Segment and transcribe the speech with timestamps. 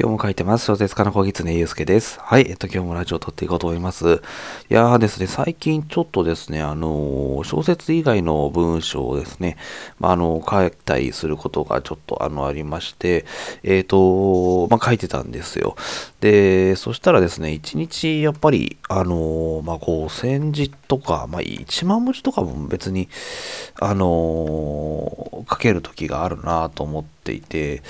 [0.00, 0.66] 今日も書いてます。
[0.66, 2.20] 小説家の小狐祐介です。
[2.20, 2.46] はい。
[2.48, 4.22] えっと、今日もラジオを撮っていこうと思います。
[4.70, 9.56] いやーですね、最近ちょっとですね、あのー、小説以外の文章をですね、
[9.98, 13.26] まあ、あの、書いたりすることがちょっとあの、ありまして、
[13.64, 15.74] えっ、ー、と、まあ、書いてたんですよ。
[16.20, 23.08] で、そしたらですね、一日やっぱり、あのー、まあ、5000字とか、まあ、1万文字とかも別に、
[23.80, 27.82] あの書ける時があるなと思って、ていて、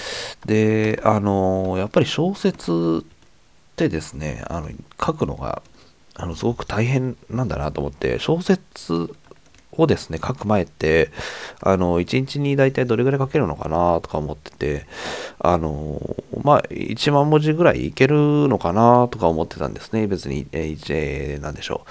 [0.44, 4.68] で、あの、やっぱり小説ってですね、あの
[5.00, 5.62] 書くのが、
[6.14, 9.14] あの、すごく大変なんだなと思って、小説
[9.72, 11.10] をですね、書く前って、
[11.60, 14.86] あの、1日に大体どれぐらい書けるのかなとか思ってて、
[15.38, 16.00] あの、
[16.42, 20.08] まあ、1万文字ぐらいいけるのかなとか思ってたんですね。
[20.08, 21.88] 別に、えー、なんでしょう。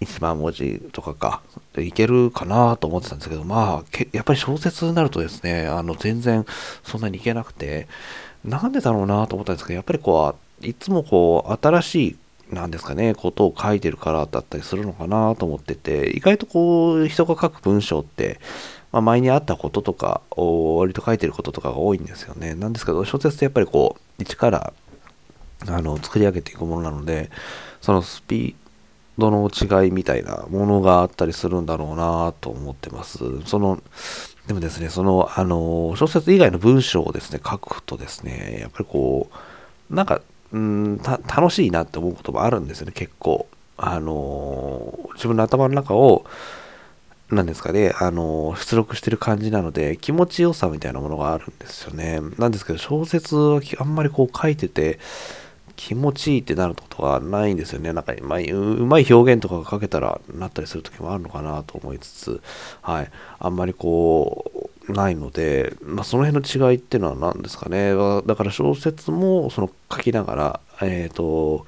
[0.00, 1.42] 1万文字とかか、
[1.74, 6.44] でいけるかなと思ってたんですけど、まあ、やっぱり小説になるとですね、あの、全然
[6.84, 7.88] そんなにいけなくて、
[8.44, 12.16] なんでだろうなと思ったんですけど、やっぱりこう、いつもこう、新しい、
[12.50, 18.40] なんですかね、ことを書いてるからだったりするのかなと思ってて、意外とこう、人が書く文章って、
[18.92, 22.54] まあ、前にあったこととかを割と書いてることとかが多いんですよね。
[22.54, 24.72] なんですけど、小説ってやっぱりこう、一から
[25.66, 27.30] あの作り上げていくものなので、
[27.80, 28.54] そのスピ
[29.18, 33.18] 度の違いみたいなものがあったりするんだろうなと思ってます。
[33.44, 33.82] その、
[34.46, 39.28] でもですね、その、あの、小説以外の文章をですね、書くとですね、やっぱりこ
[39.90, 43.46] う、なんか、うん楽しいなって思うこともあるんですよね、結構。
[43.76, 46.24] あの、自分の頭の中を、
[47.30, 52.20] なんですかね、あの、出力してる感じなので、気持ちよさみたいなものがあるんですよね。
[52.38, 54.98] なんですけど、小説はあんまりこう書いてて、
[55.78, 57.92] 気持ちいいってなることがないんですよね。
[57.92, 58.44] なんか、まあ、う
[58.84, 62.42] まい表現とかが書けたらなったりする時もあるのかなと思いつつ、
[62.82, 63.10] はい。
[63.38, 67.94] あんまりこう、ないので、まあ、その辺の違いっていうのは何ですかね。
[68.26, 71.64] だから小説もその書きながら、えっ、ー、と、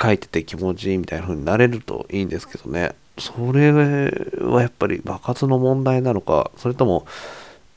[0.00, 2.94] 書いてて気持ちいいみたいな風になれるといいんですけどね。
[3.18, 7.06] それはやっぱり爆発の問題なのか、それとも、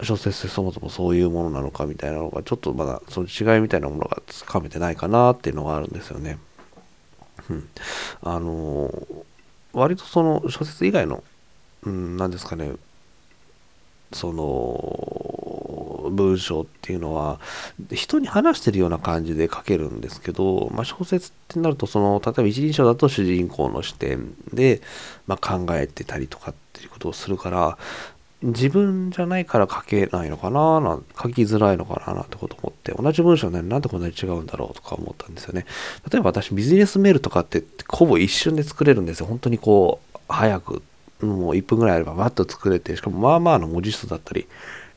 [0.04, 6.38] 小説ってそもそもそういうものなのかみたいなのがちょっとまだその違いみたいなものがつかめてないかなっていうのがあるんですよね。
[7.50, 7.70] うん、
[8.22, 8.92] あの
[9.74, 11.24] 割とその小説以外の、
[11.84, 12.72] うん、何ですかね
[14.14, 17.40] その文章っていうのは
[17.92, 24.82] 人に話してるような感じで書けるんですけど、まあ、小説ってなるとその例えば一人称だと主人公の視点で、
[25.28, 27.78] まあ、考えてたりとかっていうことをするから
[28.44, 35.66] 自分じゃないから書けないのかなな書きづらいのかななんてこと思って、同じ文章なのに、なんでこんなに違うんだろうとか思ったんですよね。
[36.12, 39.28] 例えば私、ビジネスメールとかってほぼ一瞬で作れるんですよ。
[39.28, 40.84] 本当にこう、早く、
[41.22, 44.46] もう1分ぐらいあればバッと作れて、しかもまあまあの文字数だったり、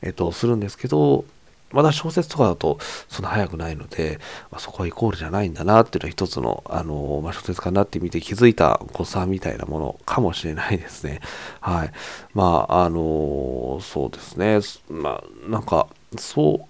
[0.01, 1.23] えっと、するんですけど、
[1.71, 2.77] まだ小説とかだと
[3.09, 4.19] そんな早くないので、
[4.51, 11.19] まあ、そこはイコールじゃないんだなっていうのは一つの、あのまあ、小説家になってみて気づいた誤差みたいなものかもしれないですね。
[11.59, 11.91] はい。
[12.33, 14.59] まあ、あのそうですね。
[14.89, 16.67] まあ、なんか、そ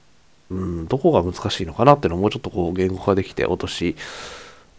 [0.50, 3.96] う、うん、どこが難しいのかなっていうのをもうちょっとこう言語化できて落とし、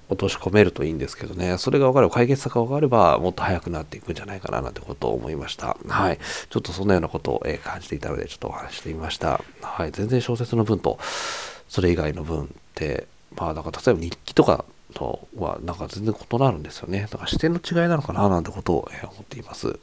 [0.08, 5.76] 落とし込めるといいんですけどね、それが分かれば、解決策が分かれば、もっと早くなっていくんじゃないかななんてことを思いました。
[5.86, 6.18] はい。
[6.48, 9.42] ちょっとそんなようなことを、え感じていたので、ちょっとお話してみました。
[9.60, 9.92] はい。
[9.92, 10.98] 全然小説の文と、
[11.68, 14.64] それ以外の文って、まあ、だから例えば日記とか
[14.94, 17.06] とは、なんか全然異なるんですよね。
[17.10, 19.78] だから視点の違いなのかななんてことを、え思っています。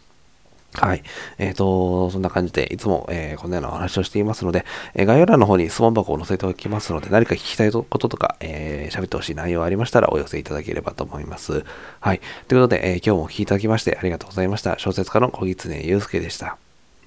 [0.75, 1.03] はい。
[1.37, 11.63] えっ、ー、と、そんな感じで、いつも、えー、このようなお話をしていますので、えー、概要欄の方に質問箱を載せておきますので、何か聞きたいこととか、えー、喋ってほしい内容ありましたらお寄せいただければと思います。
[11.99, 12.21] はい。
[12.47, 14.77] ということで、え、今日もお聴きいただきましてありがとうございました。
[14.77, 16.64] 小説家の小狐祐介でした。